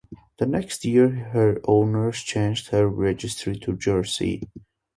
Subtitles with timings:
[0.39, 4.41] The next year her owners changed her registry to Jersey.